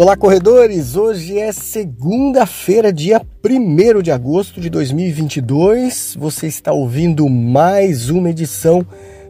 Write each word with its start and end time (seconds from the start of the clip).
Olá, 0.00 0.16
corredores! 0.16 0.94
Hoje 0.94 1.40
é 1.40 1.50
segunda-feira, 1.50 2.92
dia 2.92 3.20
1 3.44 4.00
de 4.00 4.12
agosto 4.12 4.60
de 4.60 4.70
2022. 4.70 6.16
Você 6.16 6.46
está 6.46 6.70
ouvindo 6.72 7.28
mais 7.28 8.08
uma 8.08 8.30
edição 8.30 8.86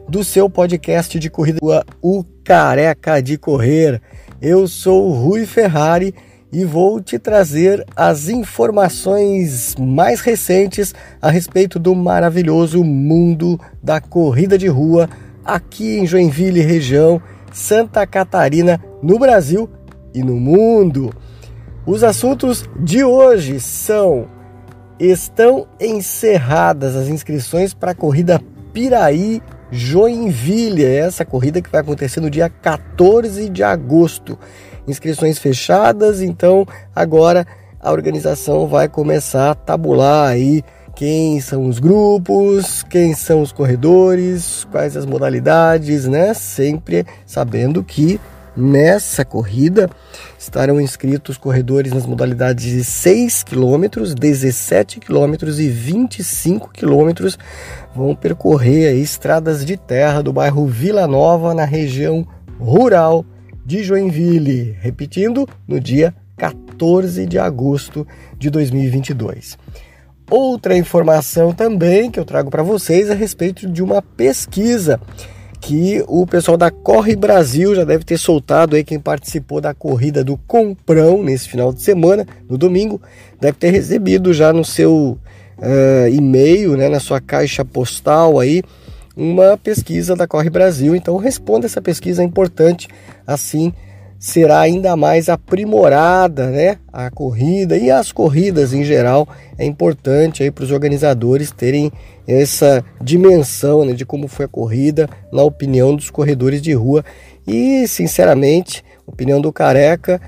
do 0.07 0.23
seu 0.23 0.47
podcast 0.47 1.17
de 1.17 1.27
corrida, 1.27 1.83
O 1.99 2.23
Careca 2.43 3.19
de 3.19 3.35
Correr. 3.35 3.99
Eu 4.39 4.67
sou 4.67 5.11
Rui 5.11 5.47
Ferrari 5.47 6.13
e 6.53 6.63
vou 6.63 7.01
te 7.01 7.17
trazer 7.17 7.83
as 7.95 8.29
informações 8.29 9.75
mais 9.75 10.21
recentes 10.21 10.93
a 11.19 11.31
respeito 11.31 11.79
do 11.79 11.95
maravilhoso 11.95 12.83
mundo 12.83 13.59
da 13.81 13.99
corrida 13.99 14.55
de 14.55 14.67
rua 14.67 15.09
aqui 15.43 15.97
em 15.97 16.05
Joinville, 16.05 16.61
região 16.61 17.19
Santa 17.51 18.05
Catarina, 18.05 18.79
no 19.01 19.17
Brasil 19.17 19.67
e 20.13 20.23
no 20.23 20.35
mundo. 20.35 21.13
Os 21.85 22.03
assuntos 22.03 22.63
de 22.79 23.03
hoje 23.03 23.59
são: 23.59 24.27
estão 24.99 25.67
encerradas 25.79 26.95
as 26.95 27.07
inscrições 27.07 27.73
para 27.73 27.91
a 27.91 27.95
corrida 27.95 28.41
Piraí 28.73 29.41
Joinville, 29.71 30.83
essa 30.83 31.23
corrida 31.23 31.61
que 31.61 31.69
vai 31.69 31.81
acontecer 31.81 32.19
no 32.19 32.29
dia 32.29 32.49
14 32.49 33.49
de 33.49 33.63
agosto. 33.63 34.37
Inscrições 34.87 35.37
fechadas, 35.37 36.21
então 36.21 36.65
agora 36.95 37.45
a 37.79 37.91
organização 37.91 38.67
vai 38.67 38.87
começar 38.87 39.51
a 39.51 39.55
tabular 39.55 40.29
aí 40.29 40.63
quem 40.95 41.39
são 41.39 41.67
os 41.67 41.79
grupos, 41.79 42.83
quem 42.83 43.13
são 43.13 43.41
os 43.41 43.51
corredores, 43.51 44.67
quais 44.69 44.97
as 44.97 45.05
modalidades, 45.05 46.05
né? 46.05 46.33
Sempre 46.33 47.05
sabendo 47.25 47.83
que 47.83 48.19
Nessa 48.59 49.23
corrida 49.23 49.89
estarão 50.37 50.81
inscritos 50.81 51.37
corredores 51.37 51.93
nas 51.93 52.05
modalidades 52.05 52.65
de 52.65 52.83
6 52.83 53.43
km, 53.43 54.03
17 54.19 54.99
km 54.99 55.47
e 55.57 55.69
25 55.69 56.69
km. 56.69 57.37
Vão 57.95 58.13
percorrer 58.13 58.93
estradas 58.95 59.65
de 59.65 59.77
terra 59.77 60.21
do 60.21 60.33
bairro 60.33 60.67
Vila 60.67 61.07
Nova, 61.07 61.53
na 61.53 61.63
região 61.63 62.27
rural 62.59 63.25
de 63.65 63.81
Joinville. 63.81 64.75
Repetindo, 64.81 65.47
no 65.65 65.79
dia 65.79 66.13
14 66.35 67.25
de 67.25 67.39
agosto 67.39 68.05
de 68.37 68.49
2022. 68.49 69.57
Outra 70.29 70.77
informação 70.77 71.53
também 71.53 72.11
que 72.11 72.19
eu 72.19 72.25
trago 72.25 72.51
para 72.51 72.61
vocês 72.61 73.09
é 73.09 73.13
a 73.13 73.15
respeito 73.15 73.69
de 73.69 73.81
uma 73.81 74.01
pesquisa 74.01 74.99
que 75.61 76.03
o 76.07 76.25
pessoal 76.25 76.57
da 76.57 76.71
Corre 76.71 77.15
Brasil 77.15 77.75
já 77.75 77.83
deve 77.83 78.03
ter 78.03 78.17
soltado 78.17 78.75
aí 78.75 78.83
quem 78.83 78.99
participou 78.99 79.59
da 79.59 79.73
corrida 79.73 80.23
do 80.23 80.37
Comprão 80.37 81.21
nesse 81.23 81.49
final 81.49 81.73
de 81.73 81.81
semana, 81.81 82.25
no 82.49 82.57
domingo, 82.57 83.01
deve 83.39 83.57
ter 83.57 83.69
recebido 83.69 84.33
já 84.33 84.53
no 84.53 84.63
seu 84.63 85.17
uh, 85.57 86.09
e-mail, 86.11 86.77
né, 86.77 86.87
na 86.89 86.99
sua 86.99 87.19
caixa 87.19 87.63
postal 87.65 88.39
aí, 88.39 88.63
uma 89.15 89.57
pesquisa 89.57 90.15
da 90.15 90.27
Corre 90.27 90.49
Brasil. 90.49 90.95
Então 90.95 91.17
responda 91.17 91.65
essa 91.65 91.81
pesquisa, 91.81 92.21
é 92.21 92.25
importante 92.25 92.87
assim 93.27 93.73
será 94.19 94.59
ainda 94.59 94.97
mais 94.97 95.29
aprimorada, 95.29 96.47
né? 96.47 96.77
A 96.91 97.09
corrida 97.09 97.77
e 97.77 97.89
as 97.89 98.11
corridas 98.11 98.73
em 98.73 98.83
geral 98.83 99.25
é 99.57 99.65
importante 99.65 100.43
aí 100.43 100.51
para 100.51 100.65
os 100.65 100.71
organizadores 100.71 101.51
terem 101.51 101.89
essa 102.27 102.83
dimensão 103.01 103.85
né, 103.85 103.93
de 103.93 104.05
como 104.05 104.27
foi 104.27 104.45
a 104.45 104.49
corrida, 104.49 105.09
na 105.31 105.41
opinião 105.41 105.95
dos 105.95 106.11
corredores 106.11 106.61
de 106.61 106.73
rua 106.73 107.03
e, 107.47 107.87
sinceramente, 107.87 108.83
opinião 109.07 109.39
do 109.39 109.53
Careca, 109.53 110.21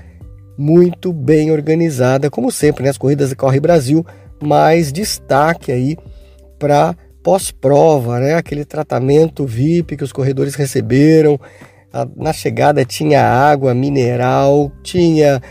muito 0.56 1.12
bem 1.12 1.50
organizada, 1.52 2.30
como 2.30 2.50
sempre, 2.50 2.84
né? 2.84 2.90
As 2.90 2.98
corridas 2.98 3.30
da 3.30 3.36
Corre 3.36 3.60
Brasil, 3.60 4.04
mais 4.42 4.90
destaque 4.90 5.70
aí 5.70 5.98
para 6.58 6.96
pós-prova, 7.22 8.18
né? 8.18 8.34
Aquele 8.34 8.64
tratamento 8.64 9.44
VIP 9.44 9.98
que 9.98 10.04
os 10.04 10.12
corredores 10.12 10.54
receberam, 10.54 11.38
na 12.16 12.32
chegada 12.32 12.84
tinha 12.84 13.22
água 13.22 13.74
mineral, 13.74 14.72
tinha 14.82 15.42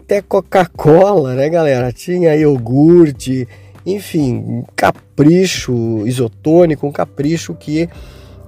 até 0.00 0.22
Coca-Cola, 0.22 1.34
né, 1.34 1.48
galera? 1.48 1.92
Tinha 1.92 2.36
iogurte, 2.36 3.48
enfim, 3.84 4.36
um 4.36 4.64
capricho 4.76 6.06
isotônico, 6.06 6.86
um 6.86 6.92
capricho 6.92 7.54
que 7.54 7.88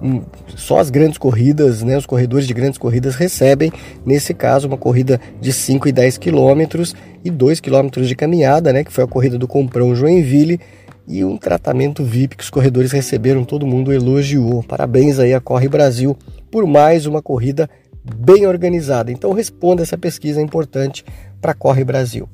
hum, 0.01 0.21
só 0.55 0.79
as 0.79 0.89
grandes 0.89 1.17
corridas, 1.17 1.83
né, 1.83 1.97
os 1.97 2.05
corredores 2.05 2.47
de 2.47 2.53
grandes 2.53 2.77
corridas 2.77 3.15
recebem, 3.15 3.71
nesse 4.05 4.33
caso, 4.33 4.67
uma 4.67 4.77
corrida 4.77 5.19
de 5.41 5.51
5 5.51 5.89
e 5.89 5.91
10 5.91 6.17
quilômetros 6.17 6.95
e 7.25 7.29
2 7.29 7.59
quilômetros 7.59 8.07
de 8.07 8.15
caminhada, 8.15 8.71
né, 8.71 8.85
que 8.85 8.93
foi 8.93 9.03
a 9.03 9.07
corrida 9.07 9.37
do 9.37 9.47
Comprão 9.47 9.93
Joinville, 9.93 10.59
e 11.05 11.25
um 11.25 11.37
tratamento 11.37 12.03
VIP 12.03 12.37
que 12.37 12.43
os 12.43 12.51
corredores 12.51 12.91
receberam, 12.91 13.43
todo 13.43 13.65
mundo 13.65 13.91
elogiou. 13.91 14.61
Parabéns 14.61 15.17
aí 15.17 15.33
a 15.33 15.41
Corre 15.41 15.67
Brasil 15.67 16.15
por 16.49 16.65
mais 16.65 17.05
uma 17.05 17.21
corrida 17.21 17.69
bem 18.15 18.45
organizada. 18.45 19.11
Então 19.11 19.33
responda 19.33 19.83
essa 19.83 19.97
pesquisa 19.97 20.41
importante 20.41 21.03
para 21.41 21.53
Corre 21.53 21.83
Brasil. 21.83 22.27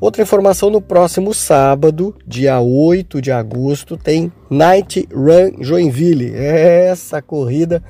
Outra 0.00 0.22
informação 0.22 0.68
no 0.68 0.80
próximo 0.80 1.32
sábado, 1.32 2.12
dia 2.26 2.58
8 2.58 3.22
de 3.22 3.30
agosto, 3.30 3.96
tem 3.96 4.32
Night 4.50 5.08
Run 5.14 5.62
Joinville. 5.62 6.34
Essa 6.34 7.22
corrida 7.22 7.80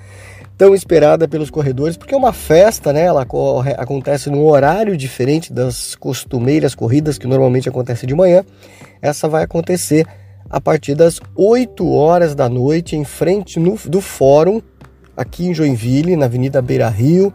tão 0.58 0.74
esperada 0.74 1.26
pelos 1.26 1.50
corredores, 1.50 1.96
porque 1.96 2.14
é 2.14 2.16
uma 2.16 2.32
festa, 2.32 2.92
né? 2.92 3.04
Ela 3.04 3.24
corre, 3.24 3.72
acontece 3.78 4.28
num 4.28 4.44
horário 4.44 4.96
diferente 4.96 5.52
das 5.52 5.94
costumeiras 5.94 6.74
corridas 6.74 7.16
que 7.16 7.26
normalmente 7.26 7.68
acontece 7.68 8.06
de 8.06 8.14
manhã. 8.14 8.44
Essa 9.00 9.26
vai 9.26 9.42
acontecer 9.42 10.06
a 10.50 10.60
partir 10.60 10.94
das 10.94 11.18
8 11.34 11.90
horas 11.90 12.34
da 12.34 12.46
noite 12.46 12.94
em 12.94 13.04
frente 13.04 13.58
no, 13.58 13.78
do 13.86 14.02
fórum 14.02 14.60
aqui 15.16 15.46
em 15.46 15.54
Joinville, 15.54 16.16
na 16.16 16.26
Avenida 16.26 16.62
Beira 16.62 16.88
Rio. 16.88 17.32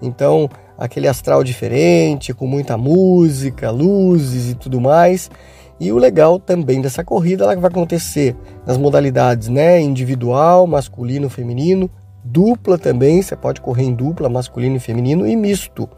Então, 0.00 0.48
aquele 0.76 1.06
astral 1.06 1.44
diferente, 1.44 2.34
com 2.34 2.46
muita 2.46 2.76
música, 2.76 3.70
luzes 3.70 4.50
e 4.50 4.54
tudo 4.54 4.80
mais. 4.80 5.30
E 5.78 5.90
o 5.90 5.98
legal 5.98 6.38
também 6.38 6.80
dessa 6.80 7.02
corrida, 7.02 7.44
ela 7.44 7.56
vai 7.56 7.70
acontecer 7.70 8.36
nas 8.66 8.76
modalidades, 8.76 9.48
né, 9.48 9.80
individual, 9.80 10.66
masculino, 10.66 11.28
feminino, 11.28 11.90
dupla 12.24 12.78
também, 12.78 13.20
você 13.20 13.34
pode 13.34 13.60
correr 13.60 13.84
em 13.84 13.94
dupla, 13.94 14.28
masculino 14.28 14.76
e 14.76 14.80
feminino 14.80 15.26
e 15.26 15.34
misto. 15.34 15.88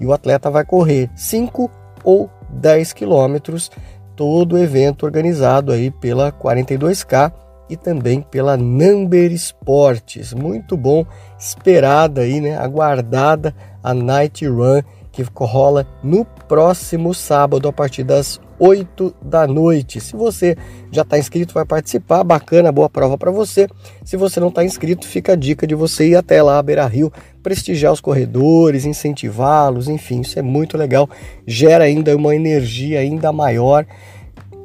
E 0.00 0.06
o 0.06 0.12
atleta 0.12 0.50
vai 0.50 0.64
correr 0.64 1.10
5 1.14 1.70
ou 2.04 2.30
10 2.50 2.92
quilômetros, 2.92 3.70
todo 4.16 4.58
evento 4.58 5.04
organizado 5.04 5.72
aí 5.72 5.90
pela 5.90 6.32
42K 6.32 7.32
e 7.68 7.76
também 7.76 8.20
pela 8.20 8.56
Number 8.56 9.32
Esportes. 9.32 10.32
Muito 10.32 10.76
bom, 10.76 11.04
esperada 11.38 12.22
aí, 12.22 12.40
né, 12.40 12.56
aguardada 12.56 13.54
a 13.82 13.92
Night 13.94 14.46
Run 14.46 14.82
que 15.18 15.24
rola 15.44 15.84
no 16.02 16.24
próximo 16.24 17.12
sábado 17.12 17.66
a 17.66 17.72
partir 17.72 18.04
das 18.04 18.40
8 18.56 19.12
da 19.20 19.48
noite. 19.48 20.00
Se 20.00 20.14
você 20.14 20.56
já 20.92 21.02
está 21.02 21.18
inscrito, 21.18 21.54
vai 21.54 21.64
participar, 21.64 22.22
bacana, 22.22 22.70
boa 22.70 22.88
prova 22.88 23.18
para 23.18 23.32
você. 23.32 23.66
Se 24.04 24.16
você 24.16 24.38
não 24.38 24.48
está 24.48 24.64
inscrito, 24.64 25.06
fica 25.06 25.32
a 25.32 25.36
dica 25.36 25.66
de 25.66 25.74
você 25.74 26.10
ir 26.10 26.14
até 26.14 26.40
lá, 26.40 26.62
Beira 26.62 26.86
Rio, 26.86 27.12
prestigiar 27.42 27.92
os 27.92 28.00
corredores, 28.00 28.84
incentivá-los, 28.84 29.88
enfim, 29.88 30.20
isso 30.20 30.38
é 30.38 30.42
muito 30.42 30.76
legal, 30.76 31.08
gera 31.44 31.84
ainda 31.84 32.16
uma 32.16 32.34
energia 32.34 33.00
ainda 33.00 33.32
maior 33.32 33.86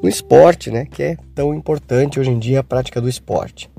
no 0.03 0.09
esporte, 0.09 0.69
né, 0.69 0.85
que 0.85 1.01
é 1.01 1.17
tão 1.33 1.53
importante 1.53 2.19
hoje 2.19 2.29
em 2.29 2.37
dia 2.37 2.59
a 2.59 2.63
prática 2.63 2.99
do 2.99 3.07
esporte. 3.07 3.71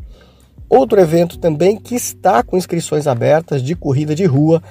Outro 0.70 0.98
evento 0.98 1.38
também 1.38 1.76
que 1.76 1.94
está 1.94 2.42
com 2.42 2.56
inscrições 2.56 3.06
abertas 3.06 3.62
de 3.62 3.76
corrida 3.76 4.14
de 4.14 4.24
rua, 4.24 4.62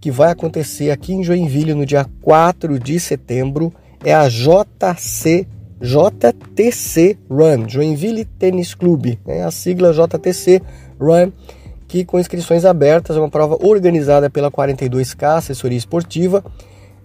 que 0.00 0.10
vai 0.10 0.32
acontecer 0.32 0.90
aqui 0.90 1.12
em 1.12 1.22
Joinville 1.22 1.74
no 1.74 1.84
dia 1.84 2.06
4 2.22 2.78
de 2.78 2.98
setembro, 2.98 3.72
é 4.02 4.14
a 4.14 4.26
JC 4.26 5.46
JTC 5.82 7.18
Run, 7.28 7.68
Joinville 7.68 8.24
Tênis 8.24 8.72
Clube, 8.72 9.18
né? 9.26 9.42
a 9.42 9.50
sigla 9.50 9.92
JTC 9.92 10.62
Run, 10.98 11.32
que 11.88 12.04
com 12.04 12.20
inscrições 12.20 12.64
abertas, 12.64 13.16
é 13.16 13.20
uma 13.20 13.28
prova 13.28 13.58
organizada 13.60 14.30
pela 14.30 14.50
42K 14.50 15.38
Assessoria 15.38 15.76
Esportiva. 15.76 16.42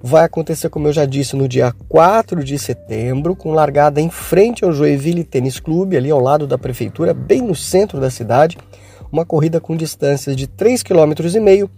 Vai 0.01 0.25
acontecer, 0.25 0.69
como 0.69 0.87
eu 0.87 0.93
já 0.93 1.05
disse, 1.05 1.35
no 1.35 1.47
dia 1.47 1.73
4 1.89 2.43
de 2.43 2.57
setembro, 2.59 3.35
com 3.35 3.51
largada 3.51 3.99
em 3.99 4.09
frente 4.09 4.63
ao 4.63 4.71
Joinville 4.71 5.23
Tênis 5.23 5.59
Clube, 5.59 5.97
ali 5.97 6.11
ao 6.11 6.19
lado 6.19 6.45
da 6.45 6.57
prefeitura, 6.57 7.13
bem 7.13 7.41
no 7.41 7.55
centro 7.55 7.99
da 7.99 8.09
cidade. 8.09 8.57
Uma 9.11 9.25
corrida 9.25 9.59
com 9.59 9.75
distâncias 9.75 10.35
de 10.35 10.47
3,5 10.47 10.83
km 10.83 11.69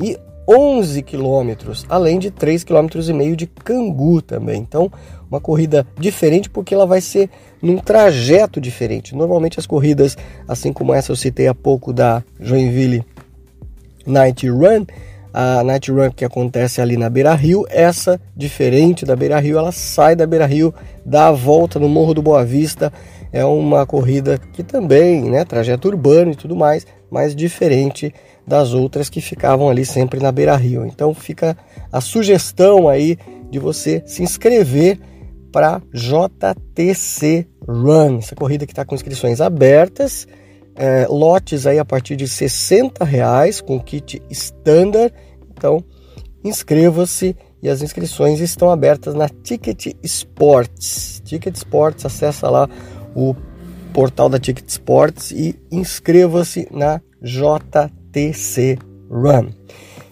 e 0.00 0.18
11 0.48 1.02
quilômetros, 1.02 1.84
além 1.88 2.18
de 2.18 2.30
3,5 2.30 2.88
km 2.90 3.36
de 3.36 3.46
Cangu 3.46 4.22
também. 4.22 4.60
Então, 4.60 4.90
uma 5.30 5.40
corrida 5.40 5.86
diferente 5.98 6.48
porque 6.48 6.74
ela 6.74 6.86
vai 6.86 7.02
ser 7.02 7.28
num 7.60 7.76
trajeto 7.76 8.60
diferente. 8.60 9.14
Normalmente 9.14 9.60
as 9.60 9.66
corridas, 9.66 10.16
assim 10.48 10.72
como 10.72 10.94
essa 10.94 11.12
eu 11.12 11.16
citei 11.16 11.46
há 11.46 11.54
pouco 11.54 11.92
da 11.92 12.24
Joinville 12.40 13.04
Night 14.06 14.48
Run, 14.48 14.86
a 15.40 15.62
Night 15.62 15.88
Run 15.88 16.10
que 16.10 16.24
acontece 16.24 16.80
ali 16.80 16.96
na 16.96 17.08
Beira 17.08 17.32
Rio, 17.32 17.64
essa, 17.70 18.20
diferente 18.36 19.04
da 19.04 19.14
Beira 19.14 19.38
Rio, 19.38 19.56
ela 19.56 19.70
sai 19.70 20.16
da 20.16 20.26
Beira 20.26 20.46
Rio, 20.46 20.74
dá 21.06 21.28
a 21.28 21.32
volta 21.32 21.78
no 21.78 21.88
Morro 21.88 22.12
do 22.12 22.20
Boa 22.20 22.44
Vista. 22.44 22.92
É 23.32 23.44
uma 23.44 23.86
corrida 23.86 24.36
que 24.36 24.64
também, 24.64 25.30
né, 25.30 25.44
trajeto 25.44 25.86
urbano 25.86 26.32
e 26.32 26.34
tudo 26.34 26.56
mais, 26.56 26.84
mas 27.08 27.36
diferente 27.36 28.12
das 28.44 28.72
outras 28.74 29.08
que 29.08 29.20
ficavam 29.20 29.68
ali 29.70 29.84
sempre 29.84 30.18
na 30.18 30.32
Beira 30.32 30.56
Rio. 30.56 30.84
Então 30.84 31.14
fica 31.14 31.56
a 31.92 32.00
sugestão 32.00 32.88
aí 32.88 33.16
de 33.48 33.60
você 33.60 34.02
se 34.06 34.24
inscrever 34.24 34.98
para 35.52 35.80
JTC 35.94 37.46
Run, 37.64 38.18
essa 38.18 38.34
corrida 38.34 38.66
que 38.66 38.72
está 38.72 38.84
com 38.84 38.96
inscrições 38.96 39.40
abertas 39.40 40.26
é, 40.78 41.06
lotes 41.08 41.66
aí 41.66 41.78
a 41.78 41.84
partir 41.84 42.14
de 42.14 42.28
60 42.28 43.04
reais 43.04 43.60
com 43.60 43.80
kit 43.80 44.22
standard. 44.30 45.12
Então 45.58 45.84
inscreva-se 46.44 47.36
e 47.60 47.68
as 47.68 47.82
inscrições 47.82 48.38
estão 48.38 48.70
abertas 48.70 49.14
na 49.14 49.28
Ticket 49.28 49.94
Sports. 50.04 51.20
Ticket 51.24 51.56
Sports, 51.56 52.06
acessa 52.06 52.48
lá 52.48 52.68
o 53.14 53.34
portal 53.92 54.28
da 54.28 54.38
Ticket 54.38 54.68
Sports 54.68 55.32
e 55.32 55.58
inscreva-se 55.70 56.68
na 56.70 57.00
JTC 57.20 58.78
Run. 59.10 59.48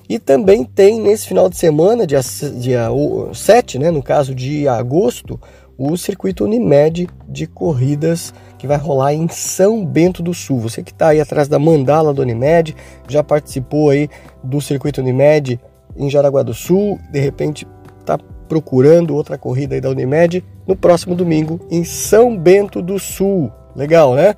E 0.09 0.19
também 0.19 0.65
tem 0.65 1.01
nesse 1.01 1.29
final 1.29 1.49
de 1.49 1.57
semana, 1.57 2.07
dia, 2.07 2.21
dia 2.59 2.89
7, 3.33 3.79
né, 3.79 3.91
no 3.91 4.03
caso 4.03 4.35
de 4.35 4.67
agosto, 4.67 5.41
o 5.79 5.97
circuito 5.97 6.45
Unimed 6.45 7.09
de 7.29 7.47
corridas 7.47 8.33
que 8.59 8.67
vai 8.67 8.77
rolar 8.77 9.13
em 9.13 9.29
São 9.29 9.85
Bento 9.85 10.23
do 10.23 10.33
Sul. 10.33 10.59
Você 10.61 10.83
que 10.83 10.93
está 10.93 11.09
aí 11.09 11.21
atrás 11.21 11.49
da 11.49 11.59
mandala 11.59 12.15
do 12.15 12.23
Unimed, 12.23 12.75
já 13.09 13.23
participou 13.23 13.91
aí 13.91 14.09
do 14.43 14.61
circuito 14.61 15.01
Unimed 15.01 15.61
em 15.97 16.11
Jaraguá 16.11 16.43
do 16.43 16.55
Sul, 16.55 16.99
de 17.11 17.21
repente 17.21 17.67
está 18.01 18.19
procurando 18.49 19.15
outra 19.15 19.37
corrida 19.37 19.75
aí 19.75 19.81
da 19.81 19.91
Unimed 19.91 20.43
no 20.67 20.77
próximo 20.77 21.15
domingo 21.15 21.61
em 21.71 21.85
São 21.85 22.37
Bento 22.37 22.81
do 22.81 22.99
Sul. 22.99 23.51
Legal, 23.75 24.15
né? 24.15 24.35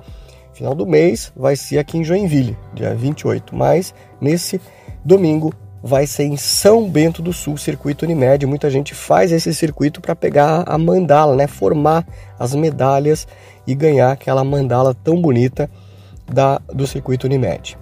Final 0.53 0.75
do 0.75 0.85
mês 0.85 1.31
vai 1.35 1.55
ser 1.55 1.77
aqui 1.77 1.97
em 1.97 2.03
Joinville, 2.03 2.57
dia 2.73 2.93
28, 2.93 3.55
mas 3.55 3.93
nesse 4.19 4.59
domingo 5.05 5.53
vai 5.81 6.05
ser 6.05 6.23
em 6.23 6.37
São 6.37 6.89
Bento 6.89 7.21
do 7.21 7.31
Sul, 7.31 7.57
circuito 7.57 8.05
Unimed. 8.05 8.45
Muita 8.45 8.69
gente 8.69 8.93
faz 8.93 9.31
esse 9.31 9.53
circuito 9.53 10.01
para 10.01 10.15
pegar 10.15 10.63
a 10.65 10.77
mandala, 10.77 11.35
né? 11.35 11.47
Formar 11.47 12.05
as 12.37 12.53
medalhas 12.53 13.27
e 13.65 13.73
ganhar 13.73 14.11
aquela 14.11 14.43
mandala 14.43 14.93
tão 14.93 15.21
bonita 15.21 15.69
da, 16.31 16.59
do 16.67 16.85
circuito 16.85 17.27
Unimed. 17.27 17.77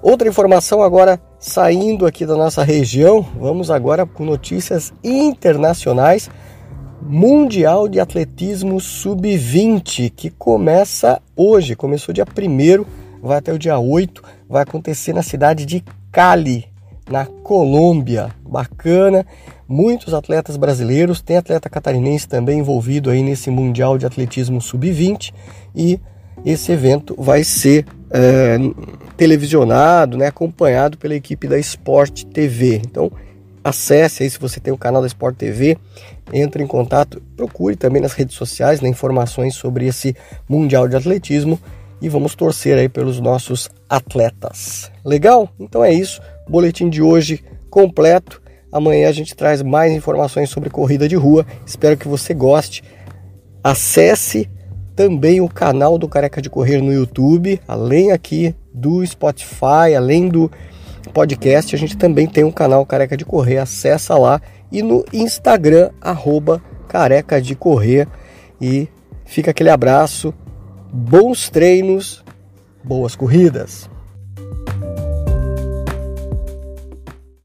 Outra 0.00 0.28
informação 0.28 0.82
agora 0.82 1.20
saindo 1.38 2.06
aqui 2.06 2.24
da 2.26 2.36
nossa 2.36 2.62
região, 2.62 3.24
vamos 3.38 3.70
agora 3.70 4.06
com 4.06 4.24
notícias 4.24 4.92
internacionais. 5.02 6.30
Mundial 7.00 7.88
de 7.88 8.00
Atletismo 8.00 8.80
Sub-20, 8.80 10.12
que 10.14 10.30
começa 10.30 11.22
hoje, 11.36 11.76
começou 11.76 12.12
dia 12.12 12.24
1 12.24 12.84
vai 13.22 13.38
até 13.38 13.52
o 13.52 13.58
dia 13.58 13.78
8, 13.78 14.22
vai 14.48 14.62
acontecer 14.62 15.12
na 15.12 15.22
cidade 15.22 15.64
de 15.64 15.82
Cali, 16.10 16.67
na 17.08 17.26
Colômbia. 17.26 18.28
Bacana, 18.48 19.26
muitos 19.66 20.14
atletas 20.14 20.56
brasileiros, 20.56 21.20
tem 21.20 21.36
atleta 21.36 21.68
catarinense 21.68 22.26
também 22.28 22.58
envolvido 22.60 23.10
aí 23.10 23.22
nesse 23.22 23.50
Mundial 23.50 23.98
de 23.98 24.06
Atletismo 24.06 24.60
Sub-20 24.60 25.32
e 25.74 26.00
esse 26.44 26.72
evento 26.72 27.14
vai 27.18 27.44
ser 27.44 27.84
é, 28.10 28.56
televisionado, 29.16 30.16
né, 30.16 30.26
acompanhado 30.26 30.96
pela 30.96 31.14
equipe 31.14 31.46
da 31.48 31.58
Sport 31.58 32.24
TV. 32.24 32.76
Então 32.84 33.10
acesse 33.62 34.22
aí 34.22 34.30
se 34.30 34.38
você 34.38 34.60
tem 34.60 34.72
o 34.72 34.78
canal 34.78 35.02
da 35.02 35.08
Sport 35.08 35.36
TV, 35.36 35.76
entre 36.32 36.62
em 36.62 36.66
contato, 36.66 37.22
procure 37.36 37.76
também 37.76 38.00
nas 38.00 38.12
redes 38.12 38.36
sociais 38.36 38.80
né, 38.80 38.88
informações 38.88 39.54
sobre 39.54 39.86
esse 39.86 40.14
Mundial 40.48 40.88
de 40.88 40.96
Atletismo 40.96 41.58
e 42.00 42.08
vamos 42.08 42.34
torcer 42.34 42.78
aí 42.78 42.88
pelos 42.88 43.20
nossos 43.20 43.68
atletas. 43.88 44.90
Legal? 45.04 45.48
Então 45.58 45.84
é 45.84 45.92
isso. 45.92 46.20
Boletim 46.48 46.88
de 46.88 47.02
hoje 47.02 47.44
completo. 47.70 48.40
Amanhã 48.70 49.08
a 49.08 49.12
gente 49.12 49.34
traz 49.34 49.62
mais 49.62 49.92
informações 49.92 50.50
sobre 50.50 50.70
corrida 50.70 51.08
de 51.08 51.16
rua. 51.16 51.46
Espero 51.64 51.96
que 51.96 52.06
você 52.06 52.34
goste. 52.34 52.82
Acesse 53.62 54.48
também 54.94 55.40
o 55.40 55.48
canal 55.48 55.96
do 55.96 56.08
Careca 56.08 56.42
de 56.42 56.50
Correr 56.50 56.80
no 56.80 56.92
YouTube, 56.92 57.60
além 57.68 58.10
aqui 58.10 58.54
do 58.74 59.06
Spotify, 59.06 59.94
além 59.96 60.28
do 60.28 60.50
podcast, 61.14 61.74
a 61.74 61.78
gente 61.78 61.96
também 61.96 62.26
tem 62.26 62.44
um 62.44 62.50
canal 62.50 62.84
Careca 62.84 63.16
de 63.16 63.24
Correr. 63.24 63.58
Acessa 63.58 64.16
lá 64.16 64.40
e 64.70 64.82
no 64.82 65.04
Instagram 65.12 65.90
arroba 66.00 66.62
Careca 66.88 67.40
de 67.40 67.54
Correr 67.54 68.08
e 68.60 68.88
fica 69.24 69.50
aquele 69.50 69.70
abraço 69.70 70.34
bons 70.92 71.50
treinos, 71.50 72.24
boas 72.82 73.14
corridas. 73.14 73.88